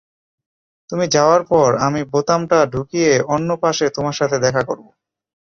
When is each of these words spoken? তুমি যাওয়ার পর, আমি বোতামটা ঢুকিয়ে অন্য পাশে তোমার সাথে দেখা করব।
তুমি 0.89 1.05
যাওয়ার 1.07 1.41
পর, 1.43 1.69
আমি 1.79 2.01
বোতামটা 2.13 2.59
ঢুকিয়ে 2.73 3.11
অন্য 3.27 3.49
পাশে 3.63 3.85
তোমার 3.89 4.15
সাথে 4.19 4.37
দেখা 4.39 4.61
করব। 4.63 4.85